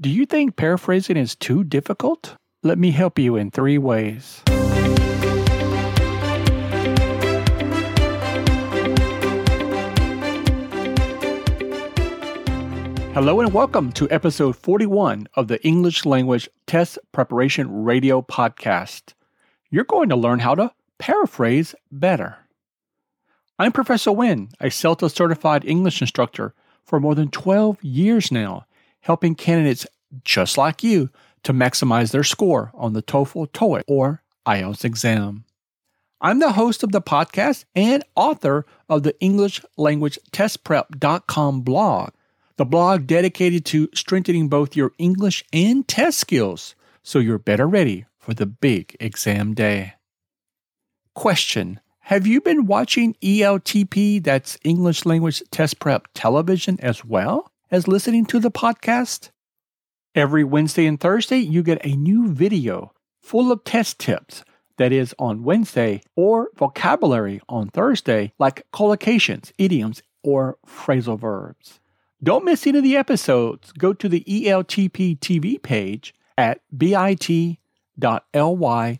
Do 0.00 0.10
you 0.10 0.26
think 0.26 0.56
paraphrasing 0.56 1.16
is 1.16 1.36
too 1.36 1.62
difficult? 1.62 2.34
Let 2.64 2.78
me 2.78 2.90
help 2.90 3.16
you 3.16 3.36
in 3.36 3.52
three 3.52 3.78
ways. 3.78 4.42
Hello 13.14 13.38
and 13.38 13.52
welcome 13.54 13.92
to 13.92 14.10
episode 14.10 14.56
41 14.56 15.28
of 15.34 15.46
the 15.46 15.64
English 15.64 16.04
Language 16.04 16.48
Test 16.66 16.98
Preparation 17.12 17.84
Radio 17.84 18.20
Podcast. 18.20 19.14
You're 19.70 19.84
going 19.84 20.08
to 20.08 20.16
learn 20.16 20.40
how 20.40 20.56
to 20.56 20.72
paraphrase 20.98 21.72
better. 21.92 22.38
I'm 23.60 23.70
Professor 23.70 24.10
Wynn, 24.10 24.48
a 24.58 24.70
CELTA 24.70 25.08
certified 25.08 25.64
English 25.64 26.00
instructor 26.00 26.52
for 26.82 26.98
more 26.98 27.14
than 27.14 27.30
12 27.30 27.84
years 27.84 28.32
now, 28.32 28.66
helping 29.04 29.34
candidates 29.34 29.86
just 30.24 30.58
like 30.58 30.82
you 30.82 31.10
to 31.42 31.52
maximize 31.52 32.10
their 32.10 32.24
score 32.24 32.70
on 32.74 32.92
the 32.92 33.02
TOEFL, 33.02 33.50
TOEIC, 33.52 33.82
or 33.86 34.22
IELTS 34.46 34.84
exam. 34.84 35.44
I'm 36.20 36.38
the 36.38 36.52
host 36.52 36.82
of 36.82 36.92
the 36.92 37.02
podcast 37.02 37.64
and 37.74 38.02
author 38.16 38.64
of 38.88 39.02
the 39.02 39.18
English 39.20 39.60
Language 39.76 40.18
Test 40.32 40.64
Prep.com 40.64 41.60
blog 41.60 42.10
the 42.56 42.64
blog 42.64 43.06
dedicated 43.06 43.64
to 43.66 43.88
strengthening 43.94 44.48
both 44.48 44.76
your 44.76 44.92
English 44.98 45.44
and 45.52 45.86
test 45.88 46.18
skills 46.18 46.74
so 47.02 47.18
you're 47.18 47.38
better 47.38 47.66
ready 47.66 48.06
for 48.18 48.32
the 48.32 48.46
big 48.46 48.96
exam 49.00 49.54
day. 49.54 49.94
Question 51.14 51.80
Have 52.00 52.26
you 52.26 52.40
been 52.40 52.66
watching 52.66 53.14
ELTP, 53.22 54.22
that's 54.22 54.56
English 54.62 55.04
Language 55.04 55.42
Test 55.50 55.80
Prep 55.80 56.08
television, 56.14 56.78
as 56.80 57.04
well 57.04 57.50
as 57.74 57.88
listening 57.88 58.24
to 58.24 58.38
the 58.38 58.52
podcast? 58.52 59.30
Every 60.14 60.44
Wednesday 60.44 60.86
and 60.86 61.00
Thursday, 61.00 61.38
you 61.38 61.64
get 61.64 61.84
a 61.84 61.96
new 61.96 62.32
video 62.32 62.92
full 63.20 63.50
of 63.50 63.64
test 63.64 63.98
tips 63.98 64.44
that 64.76 64.92
is 64.92 65.12
on 65.18 65.42
Wednesday, 65.42 66.00
or 66.14 66.50
vocabulary 66.54 67.40
on 67.48 67.66
Thursday, 67.70 68.32
like 68.38 68.64
collocations, 68.72 69.50
idioms, 69.58 70.04
or 70.22 70.56
phrasal 70.64 71.18
verbs. 71.18 71.80
Don't 72.22 72.44
miss 72.44 72.64
any 72.64 72.78
of 72.78 72.84
the 72.84 72.96
episodes. 72.96 73.72
Go 73.72 73.92
to 73.92 74.08
the 74.08 74.22
ELTP 74.22 75.18
TV 75.18 75.60
page 75.60 76.14
at 76.38 76.60
bit.ly 76.78 77.58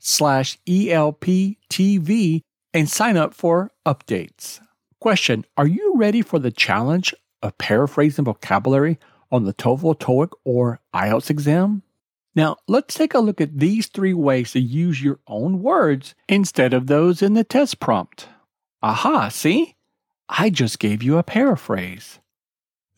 slash 0.00 0.58
ELPTV 0.66 2.42
and 2.74 2.90
sign 2.90 3.16
up 3.16 3.32
for 3.32 3.70
updates. 3.86 4.58
Question 4.98 5.44
Are 5.56 5.68
you 5.68 5.92
ready 5.94 6.22
for 6.22 6.40
the 6.40 6.50
challenge 6.50 7.14
of 7.46 7.56
paraphrasing 7.58 8.24
vocabulary 8.24 8.98
on 9.30 9.44
the 9.44 9.54
TOEFL, 9.54 9.98
TOEIC, 9.98 10.32
or 10.44 10.80
IELTS 10.94 11.30
exam? 11.30 11.82
Now, 12.34 12.56
let's 12.68 12.94
take 12.94 13.14
a 13.14 13.18
look 13.18 13.40
at 13.40 13.58
these 13.58 13.86
three 13.86 14.12
ways 14.12 14.52
to 14.52 14.60
use 14.60 15.02
your 15.02 15.20
own 15.26 15.62
words 15.62 16.14
instead 16.28 16.74
of 16.74 16.86
those 16.86 17.22
in 17.22 17.32
the 17.32 17.44
test 17.44 17.80
prompt. 17.80 18.28
Aha, 18.82 19.28
see? 19.28 19.74
I 20.28 20.50
just 20.50 20.78
gave 20.78 21.02
you 21.02 21.16
a 21.16 21.22
paraphrase. 21.22 22.18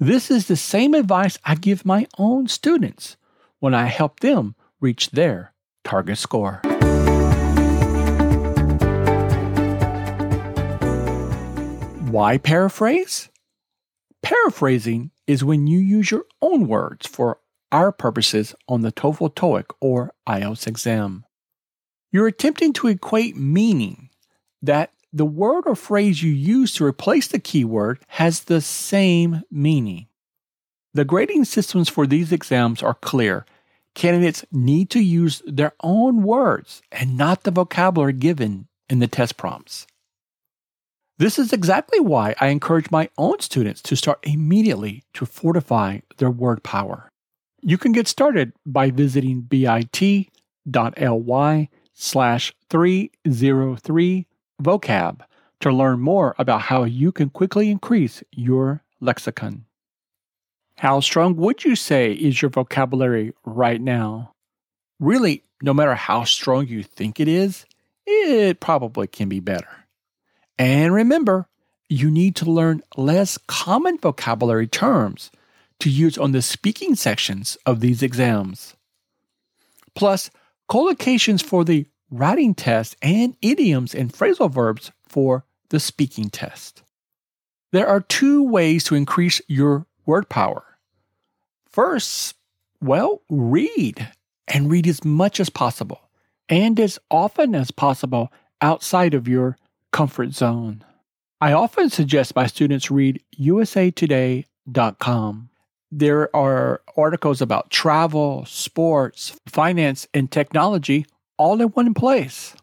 This 0.01 0.31
is 0.31 0.47
the 0.49 0.57
same 0.57 0.95
advice 0.95 1.39
I 1.45 1.55
give 1.55 1.85
my 1.85 2.07
own 2.19 2.49
students 2.49 3.17
when 3.61 3.75
I 3.75 3.87
help 3.87 4.21
them 4.21 4.55
reach 4.81 5.11
their 5.11 5.53
target 5.85 6.19
score. 6.19 6.61
Why 12.11 12.39
paraphrase? 12.39 13.29
Paraphrasing 14.29 15.11
is 15.27 15.43
when 15.43 15.67
you 15.67 15.79
use 15.79 16.11
your 16.11 16.27
own 16.43 16.69
words 16.69 17.07
for 17.07 17.39
our 17.73 17.91
purposes 17.91 18.55
on 18.69 18.83
the 18.83 18.93
TOEFL, 18.93 19.35
TOEIC, 19.35 19.71
or 19.81 20.13
IELTS 20.29 20.67
exam. 20.67 21.25
You're 22.13 22.27
attempting 22.27 22.75
to 22.75 22.89
equate 22.89 23.39
meaning 23.39 24.11
that 24.61 24.93
the 25.15 25.25
word 25.25 25.65
or 25.65 25.75
phrase 25.75 26.23
you 26.23 26.31
use 26.31 26.75
to 26.75 26.85
replace 26.85 27.27
the 27.27 27.39
keyword 27.39 28.01
has 28.09 28.41
the 28.41 28.61
same 28.61 29.45
meaning. 29.51 30.09
The 30.93 31.07
grading 31.07 31.47
systems 31.47 31.89
for 31.89 32.07
these 32.07 32.31
exams 32.31 32.83
are 32.83 32.93
clear. 32.93 33.47
Candidates 33.95 34.45
need 34.53 34.91
to 34.91 35.01
use 35.01 35.41
their 35.47 35.73
own 35.83 36.23
words 36.23 36.83
and 36.93 37.17
not 37.17 37.45
the 37.45 37.51
vocabulary 37.51 38.13
given 38.13 38.69
in 38.91 38.99
the 38.99 39.09
test 39.09 39.39
prompts. 39.39 39.87
This 41.19 41.37
is 41.37 41.53
exactly 41.53 41.99
why 41.99 42.37
I 42.41 42.47
encourage 42.49 42.93
my 42.93 43.11
own 43.19 43.41
students 43.41 43.83
to 43.83 43.97
start 43.97 44.21
immediately 44.23 45.03
to 45.15 45.27
fortify 45.27 45.99
their 46.19 46.31
word 46.31 46.63
power. 46.63 47.11
You 47.61 47.77
can 47.77 47.91
get 47.91 48.07
started 48.07 48.53
by 48.65 48.93
visiting 48.93 49.41
bit.ly 49.41 49.89
slash 51.93 52.55
303 52.71 54.27
vocab 54.63 55.21
to 55.59 55.73
learn 55.73 55.99
more 55.99 56.37
about 56.39 56.61
how 56.63 56.85
you 56.85 57.11
can 57.11 57.31
quickly 57.31 57.69
increase 57.69 58.23
your 58.31 58.85
lexicon. 59.01 59.65
How 60.77 61.01
strong 61.01 61.35
would 61.35 61.65
you 61.65 61.75
say 61.75 62.13
is 62.13 62.41
your 62.41 62.51
vocabulary 62.53 63.33
right 63.45 63.81
now? 63.81 64.31
Really, 65.01 65.43
no 65.63 65.75
matter 65.75 65.97
how 65.97 66.23
strong 66.23 66.69
you 66.69 66.85
think 66.85 67.19
it 67.19 67.27
is, 67.27 67.67
it 68.07 68.61
probably 68.61 69.09
can 69.09 69.29
be 69.29 69.41
better. 69.41 69.88
And 70.59 70.93
remember, 70.93 71.49
you 71.89 72.11
need 72.11 72.37
to 72.37 72.51
learn 72.51 72.83
less 72.97 73.39
common 73.47 73.99
vocabulary 73.99 74.67
terms 74.67 75.31
to 75.81 75.89
use 75.89 76.19
on 76.19 76.33
the 76.33 76.43
speaking 76.43 76.95
sections 76.95 77.57
of 77.65 77.81
these 77.81 78.03
exams. 78.03 78.75
Plus, 79.95 80.31
collocations 80.69 81.43
for 81.43 81.65
the 81.65 81.87
writing 82.11 82.55
test, 82.55 82.97
and 83.03 83.37
idioms 83.43 83.95
and 83.95 84.13
phrasal 84.13 84.51
verbs 84.51 84.91
for 85.07 85.45
the 85.71 85.81
speaking 85.81 86.31
test. 86.31 86.83
There 87.73 87.87
are 87.87 88.01
two 88.01 88.43
ways 88.43 88.85
to 88.85 88.95
increase 88.95 89.41
your 89.47 89.87
word 90.07 90.29
power. 90.29 90.65
First, 91.71 92.35
well, 92.81 93.23
read 93.29 94.09
and 94.47 94.71
read 94.71 94.87
as 94.87 95.05
much 95.05 95.39
as 95.39 95.51
possible 95.51 96.01
and 96.49 96.81
as 96.81 96.99
often 97.11 97.55
as 97.55 97.71
possible 97.71 98.33
outside 98.63 99.13
of 99.13 99.29
your 99.29 99.59
comfort 99.93 100.33
zone. 100.33 100.85
I 101.41 101.53
often 101.53 101.91
suggest 101.91 102.35
my 102.35 102.47
students 102.47 102.91
read 102.91 103.23
usatoday.com. 103.41 105.51
There 105.91 106.37
are 106.37 106.83
articles 106.97 107.41
about 107.41 107.71
travel, 107.71 108.45
sports, 108.45 109.35
finance, 109.47 110.07
and 110.13 110.31
technology 110.31 111.07
all 111.39 111.63
in 111.63 111.69
one 111.69 111.95
place. 111.95 112.55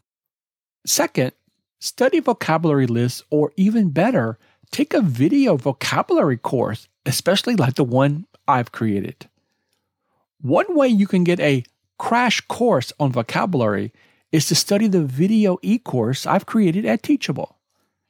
Second, 0.86 1.32
study 1.80 2.20
vocabulary 2.20 2.86
lists, 2.86 3.24
or 3.32 3.52
even 3.56 3.90
better, 3.90 4.38
take 4.72 4.94
a 4.94 5.02
video 5.02 5.56
vocabulary 5.56 6.38
course, 6.38 6.88
especially 7.06 7.56
like 7.56 7.76
the 7.76 7.84
one 7.84 8.28
I've 8.48 8.72
created. 8.72 9.28
One 10.42 10.76
way 10.76 10.90
you 10.90 11.08
can 11.08 11.24
get 11.24 11.40
a 11.40 11.64
crash 11.98 12.42
course 12.42 12.94
on 13.00 13.12
vocabulary 13.12 13.92
is 14.32 14.48
to 14.48 14.56
study 14.56 14.88
the 14.88 15.04
video 15.04 15.58
e 15.62 15.78
course 15.78 16.26
I've 16.26 16.46
created 16.46 16.86
at 16.86 17.04
Teachable. 17.04 17.58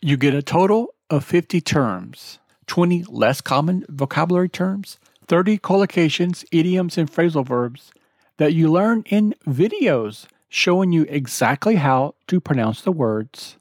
You 0.02 0.18
get 0.18 0.34
a 0.34 0.42
total 0.42 0.94
of 1.10 1.24
50 1.24 1.62
terms, 1.62 2.40
20 2.68 3.06
less 3.08 3.42
common 3.42 3.86
vocabulary 3.90 4.50
terms, 4.50 4.98
30 5.28 5.58
collocations, 5.60 6.46
idioms, 6.52 6.98
and 6.98 7.12
phrasal 7.12 7.46
verbs 7.46 7.92
that 8.38 8.54
you 8.54 8.72
learn 8.72 9.04
in 9.08 9.36
videos 9.48 10.28
showing 10.50 10.92
you 10.92 11.06
exactly 11.10 11.76
how 11.76 12.16
to 12.28 12.40
pronounce 12.40 12.82
the 12.82 12.92
words, 12.92 13.58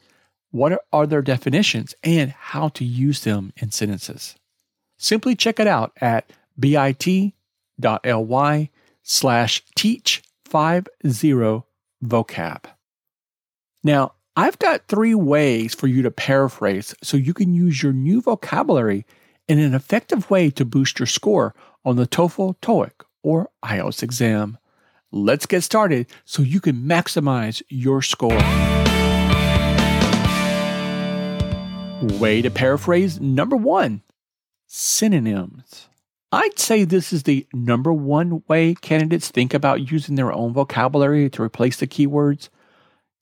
what 0.51 0.85
are 0.93 1.07
their 1.07 1.23
definitions, 1.23 1.95
and 2.03 2.31
how 2.31 2.69
to 2.69 2.85
use 2.85 3.25
them 3.25 3.53
in 3.57 3.71
sentences. 3.71 4.37
Simply 4.97 5.35
check 5.35 5.59
it 5.59 5.67
out 5.67 5.93
at 6.01 6.31
bit.ly 6.59 7.01
slash 9.03 9.63
teach 9.75 10.23
50 10.45 10.87
vocab. 12.05 12.65
Now, 13.83 14.13
I've 14.37 14.59
got 14.59 14.89
three 14.89 15.15
ways 15.15 15.75
for 15.75 15.87
you 15.87 16.03
to 16.03 16.11
paraphrase 16.11 16.95
so 17.03 17.17
you 17.17 17.33
can 17.35 17.55
use 17.55 17.83
your 17.83 17.93
new 17.93 18.21
vocabulary 18.21 19.07
in 19.47 19.59
an 19.59 19.75
effective 19.75 20.31
way 20.31 20.51
to 20.51 20.65
boost 20.65 20.99
your 20.99 21.07
score 21.07 21.55
on 21.85 21.97
the 21.97 22.07
TOEFL, 22.07 22.57
TOEIC, 22.61 22.93
or 23.23 23.51
IELTS 23.65 24.03
exam. 24.03 24.59
Let's 25.13 25.47
get 25.47 25.63
started 25.63 26.09
so 26.25 26.43
you 26.43 26.61
can 26.61 26.77
maximize 26.77 27.63
your 27.69 28.03
score. 28.03 28.37
Way 32.19 32.43
to 32.43 32.51
paraphrase 32.51 33.21
number 33.21 33.57
one 33.57 34.03
synonyms. 34.67 35.89
I'd 36.35 36.59
say 36.59 36.83
this 36.83 37.13
is 37.13 37.23
the 37.23 37.47
number 37.53 37.93
one 37.93 38.43
way 38.49 38.75
candidates 38.75 39.29
think 39.29 39.55
about 39.55 39.93
using 39.93 40.17
their 40.17 40.33
own 40.33 40.53
vocabulary 40.53 41.31
to 41.31 41.43
replace 41.43 41.77
the 41.77 41.87
keywords 41.87 42.49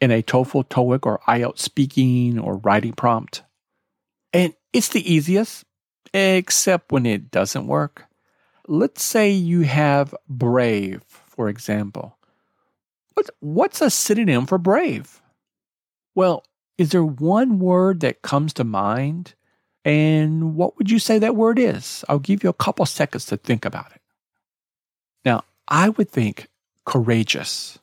in 0.01 0.11
a 0.11 0.23
TOEFL, 0.23 0.69
TOEIC, 0.69 1.05
or 1.05 1.21
IELTS 1.29 1.59
speaking 1.59 2.39
or 2.39 2.57
writing 2.57 2.95
prompt. 2.95 3.43
And 4.33 4.55
it's 4.73 4.89
the 4.89 5.13
easiest, 5.13 5.65
except 6.15 6.91
when 6.91 7.05
it 7.05 7.31
doesn't 7.31 7.67
work. 7.67 8.07
let's 8.67 9.03
say 9.03 9.31
you 9.31 9.63
have 9.63 10.15
brave, 10.29 11.03
for 11.05 11.49
example. 11.49 12.17
What's, 13.41 13.81
a 13.81 13.91
synonym 13.91 14.47
for 14.47 14.59
brave? 14.59 15.21
Well, 16.15 16.45
is 16.79 16.91
there 16.91 17.05
one 17.05 17.59
word 17.59 18.01
that 18.01 18.23
comes 18.23 18.55
to 18.55 18.65
mind? 18.65 19.35
And 19.85 20.55
what 20.55 20.77
would 20.79 20.91
you 20.91 20.99
say 20.99 21.19
that 21.19 21.37
word 21.37 21.59
is? 21.59 22.05
I'll 22.09 22.19
give 22.19 22.45
you 22.45 22.51
a 22.51 22.55
couple 22.55 22.87
seconds 22.87 23.27
to 23.27 23.37
think 23.37 23.65
about 23.65 23.93
it. 23.93 24.01
Now, 25.25 25.45
I 25.67 25.89
would 25.91 26.11
think 26.11 26.49
courageous. 26.85 27.79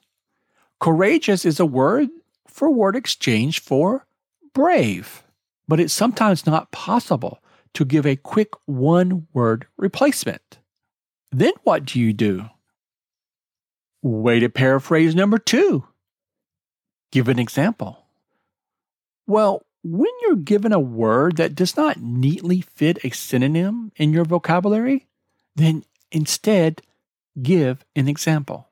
Courageous 0.79 1.45
is 1.45 1.59
a 1.59 1.65
word 1.65 2.09
for 2.47 2.69
word 2.69 2.95
exchange 2.95 3.61
for 3.61 4.05
brave, 4.53 5.23
but 5.67 5.79
it's 5.79 5.93
sometimes 5.93 6.45
not 6.45 6.71
possible 6.71 7.41
to 7.73 7.85
give 7.85 8.05
a 8.05 8.15
quick 8.15 8.49
one 8.65 9.27
word 9.33 9.67
replacement. 9.77 10.59
Then 11.31 11.53
what 11.63 11.85
do 11.85 11.99
you 11.99 12.13
do? 12.13 12.45
Way 14.01 14.39
to 14.39 14.49
paraphrase 14.49 15.13
number 15.13 15.37
two. 15.37 15.85
Give 17.11 17.27
an 17.27 17.39
example. 17.39 18.05
Well, 19.27 19.63
when 19.83 20.11
you're 20.21 20.35
given 20.35 20.73
a 20.73 20.79
word 20.79 21.37
that 21.37 21.55
does 21.55 21.77
not 21.77 22.01
neatly 22.01 22.61
fit 22.61 23.03
a 23.03 23.09
synonym 23.11 23.91
in 23.95 24.11
your 24.11 24.25
vocabulary, 24.25 25.07
then 25.55 25.83
instead 26.11 26.81
give 27.41 27.85
an 27.95 28.07
example. 28.07 28.69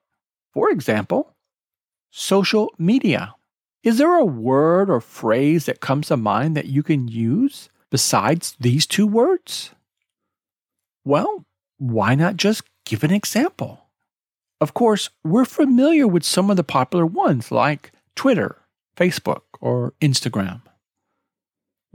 For 0.54 0.70
example, 0.70 1.34
social 2.12 2.74
media. 2.78 3.36
Is 3.84 4.00
there 4.00 4.16
a 4.16 4.26
word 4.26 4.90
or 4.90 5.00
phrase 5.00 5.66
that 5.66 5.80
comes 5.80 6.08
to 6.08 6.18
mind 6.18 6.58
that 6.58 6.66
you 6.66 6.84
can 6.84 7.08
use 7.08 7.70
besides 7.90 8.56
these 8.60 8.86
two 8.86 9.08
words? 9.08 9.72
Well, 11.06 11.46
why 11.78 12.16
not 12.16 12.36
just 12.36 12.64
give 12.86 13.04
an 13.04 13.12
example? 13.14 13.86
Of 14.60 14.74
course, 14.74 15.10
we're 15.24 15.46
familiar 15.46 16.08
with 16.08 16.24
some 16.24 16.50
of 16.50 16.58
the 16.58 16.64
popular 16.64 17.06
ones 17.06 17.52
like 17.52 17.92
Twitter, 18.16 18.58
Facebook, 18.98 19.44
or 19.62 19.94
Instagram. 20.02 20.62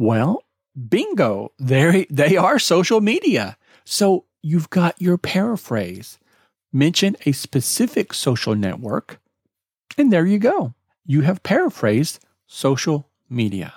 Well, 0.02 0.42
bingo, 0.88 1.52
they 1.60 2.08
they 2.10 2.36
are 2.36 2.58
social 2.58 3.00
media. 3.00 3.56
So 3.84 4.24
you've 4.42 4.68
got 4.68 5.00
your 5.00 5.16
paraphrase. 5.16 6.18
Mention 6.72 7.14
a 7.24 7.30
specific 7.30 8.12
social 8.12 8.56
network, 8.56 9.20
and 9.96 10.12
there 10.12 10.26
you 10.26 10.40
go. 10.40 10.74
You 11.06 11.20
have 11.20 11.44
paraphrased 11.44 12.18
social 12.48 13.10
media. 13.30 13.74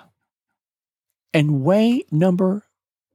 And 1.32 1.62
way 1.62 2.02
number 2.10 2.64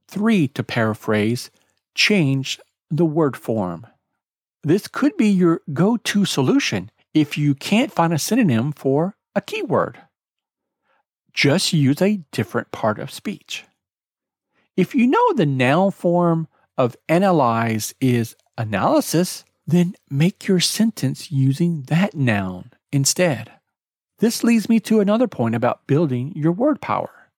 three 0.08 0.48
to 0.48 0.62
paraphrase, 0.62 1.50
change 1.94 2.58
the 2.90 3.04
word 3.04 3.36
form. 3.36 3.86
This 4.62 4.88
could 4.88 5.18
be 5.18 5.28
your 5.28 5.60
go 5.74 5.98
to 5.98 6.24
solution 6.24 6.90
if 7.12 7.36
you 7.36 7.54
can't 7.54 7.92
find 7.92 8.14
a 8.14 8.18
synonym 8.18 8.72
for 8.72 9.16
a 9.34 9.42
keyword. 9.42 9.98
Just 11.34 11.72
use 11.72 12.02
a 12.02 12.20
different 12.30 12.72
part 12.72 12.98
of 12.98 13.10
speech. 13.10 13.64
If 14.76 14.94
you 14.94 15.06
know 15.06 15.32
the 15.34 15.46
noun 15.46 15.90
form 15.90 16.48
of 16.76 16.96
analyze 17.08 17.94
is 18.00 18.36
analysis, 18.56 19.44
then 19.66 19.94
make 20.10 20.48
your 20.48 20.60
sentence 20.60 21.30
using 21.30 21.82
that 21.82 22.14
noun 22.14 22.72
instead. 22.90 23.52
This 24.18 24.44
leads 24.44 24.68
me 24.68 24.80
to 24.80 25.00
another 25.00 25.28
point 25.28 25.54
about 25.54 25.86
building 25.86 26.32
your 26.34 26.52
word 26.52 26.80
power. 26.80 27.30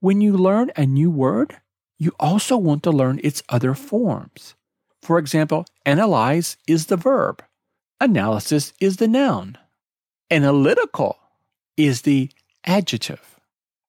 When 0.00 0.20
you 0.20 0.36
learn 0.36 0.70
a 0.76 0.86
new 0.86 1.10
word, 1.10 1.56
you 1.98 2.12
also 2.20 2.56
want 2.56 2.82
to 2.82 2.90
learn 2.90 3.20
its 3.22 3.42
other 3.48 3.74
forms. 3.74 4.54
For 5.02 5.18
example, 5.18 5.64
analyze 5.84 6.56
is 6.66 6.86
the 6.86 6.96
verb, 6.96 7.42
analysis 8.00 8.72
is 8.80 8.96
the 8.96 9.08
noun, 9.08 9.56
analytical 10.30 11.18
is 11.76 12.02
the 12.02 12.30
adjective. 12.66 13.38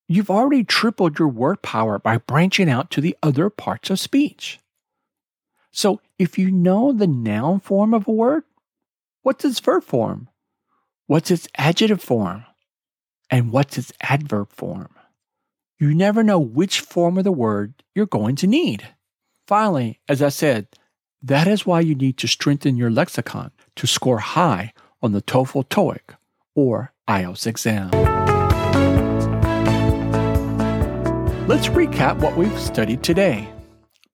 You've 0.07 0.29
already 0.29 0.63
tripled 0.63 1.19
your 1.19 1.27
word 1.27 1.61
power 1.61 1.99
by 1.99 2.17
branching 2.17 2.69
out 2.69 2.89
to 2.91 3.01
the 3.01 3.17
other 3.21 3.49
parts 3.49 3.89
of 3.89 3.99
speech. 3.99 4.59
So, 5.71 6.01
if 6.17 6.37
you 6.37 6.49
know 6.49 6.93
the 6.93 7.07
noun 7.07 7.59
form 7.59 7.93
of 7.93 8.07
a 8.07 8.11
word, 8.11 8.43
what's 9.21 9.43
its 9.43 9.59
verb 9.59 9.83
form? 9.83 10.29
What's 11.07 11.29
its 11.29 11.47
adjective 11.57 12.01
form? 12.01 12.45
And 13.29 13.51
what's 13.51 13.77
its 13.77 13.91
adverb 14.01 14.51
form? 14.53 14.89
You 15.79 15.93
never 15.93 16.23
know 16.23 16.39
which 16.39 16.79
form 16.79 17.17
of 17.17 17.23
the 17.23 17.31
word 17.31 17.83
you're 17.93 18.05
going 18.05 18.35
to 18.37 18.47
need. 18.47 18.87
Finally, 19.45 19.99
as 20.09 20.21
I 20.21 20.29
said, 20.29 20.67
that 21.21 21.47
is 21.47 21.65
why 21.65 21.81
you 21.81 21.95
need 21.95 22.17
to 22.17 22.27
strengthen 22.27 22.77
your 22.77 22.89
lexicon 22.89 23.51
to 23.75 23.87
score 23.87 24.19
high 24.19 24.73
on 25.01 25.11
the 25.11 25.21
TOEFL 25.21 25.67
TOEIC 25.67 26.15
or 26.55 26.93
IELTS 27.07 27.45
exam. 27.45 28.16
Let's 31.47 31.69
recap 31.69 32.17
what 32.19 32.37
we've 32.37 32.59
studied 32.59 33.03
today. 33.03 33.49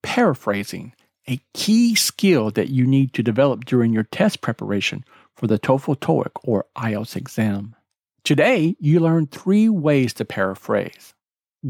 Paraphrasing, 0.02 0.94
a 1.28 1.42
key 1.54 1.96
skill 1.96 2.52
that 2.52 2.70
you 2.70 2.86
need 2.86 3.14
to 3.14 3.24
develop 3.24 3.66
during 3.66 3.92
your 3.92 4.04
test 4.04 4.42
preparation 4.42 5.04
for 5.36 5.48
the 5.48 5.60
TOEFL 5.60 5.98
TOEIC 5.98 6.32
or 6.44 6.66
IELTS 6.78 7.16
exam. 7.16 7.76
Today, 8.24 8.76
you 8.80 9.00
learned 9.00 9.32
three 9.32 9.68
ways 9.68 10.14
to 10.14 10.26
paraphrase. 10.26 11.14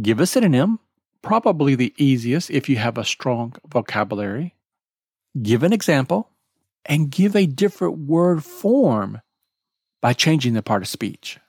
Give 0.02 0.20
a 0.20 0.26
synonym, 0.26 0.80
probably 1.22 1.76
the 1.76 1.94
easiest 1.98 2.52
if 2.52 2.68
you 2.70 2.76
have 2.76 2.98
a 2.98 3.06
strong 3.06 3.54
vocabulary 3.68 4.56
give 5.42 5.64
an 5.64 5.74
example, 5.74 6.30
and 6.86 7.10
give 7.10 7.36
a 7.36 7.46
different 7.46 7.98
word 7.98 8.44
form 8.44 9.22
by 10.02 10.14
changing 10.14 10.54
the 10.54 10.62
part 10.62 10.82
of 10.82 10.88
speech. 10.88 11.40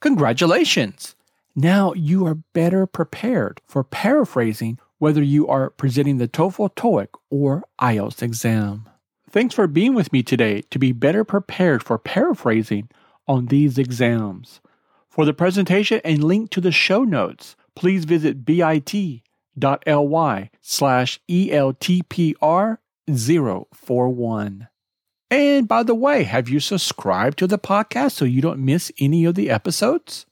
Congratulations! 0.00 1.16
Now 1.56 1.92
you 1.94 2.26
are 2.26 2.36
better 2.52 2.86
prepared 2.86 3.60
for 3.66 3.82
paraphrasing 3.82 4.78
whether 4.98 5.22
you 5.22 5.46
are 5.48 5.70
presenting 5.70 6.18
the 6.18 6.28
TOEFL, 6.28 6.74
TOEIC, 6.74 7.08
or 7.30 7.64
IELTS 7.80 8.22
exam. 8.22 8.88
Thanks 9.30 9.54
for 9.54 9.66
being 9.66 9.94
with 9.94 10.12
me 10.12 10.22
today 10.22 10.62
to 10.70 10.78
be 10.78 10.92
better 10.92 11.24
prepared 11.24 11.82
for 11.82 11.98
paraphrasing 11.98 12.88
on 13.26 13.46
these 13.46 13.78
exams. 13.78 14.60
For 15.08 15.24
the 15.24 15.34
presentation 15.34 16.00
and 16.04 16.22
link 16.24 16.50
to 16.50 16.60
the 16.60 16.72
show 16.72 17.04
notes, 17.04 17.56
please 17.74 18.04
visit 18.04 18.44
bit.ly 18.44 19.22
slash 20.60 21.20
ELTPR 21.28 22.78
041. 23.10 24.68
And 25.30 25.68
by 25.68 25.82
the 25.82 25.94
way, 25.94 26.22
have 26.22 26.48
you 26.48 26.60
subscribed 26.60 27.38
to 27.38 27.46
the 27.46 27.58
podcast 27.58 28.12
so 28.12 28.24
you 28.24 28.40
don't 28.40 28.64
miss 28.64 28.90
any 28.98 29.24
of 29.24 29.34
the 29.34 29.50
episodes? 29.50 30.24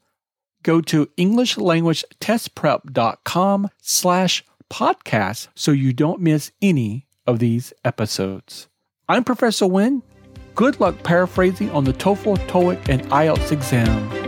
Go 0.67 0.81
to 0.81 1.07
EnglishLanguageTestPrep.com 1.17 3.69
slash 3.81 4.45
podcast 4.69 5.49
so 5.55 5.71
you 5.71 5.93
don't 5.93 6.21
miss 6.21 6.51
any 6.61 7.07
of 7.25 7.39
these 7.39 7.73
episodes. 7.85 8.67
I'm 9.09 9.23
Professor 9.23 9.69
Wynn. 9.69 10.03
Good 10.57 10.81
luck 10.81 11.01
paraphrasing 11.05 11.71
on 11.71 11.85
the 11.85 11.93
TOEFL, 11.93 12.39
TOEIC, 12.49 12.89
and 12.89 13.03
IELTS 13.13 13.53
exam. 13.53 14.26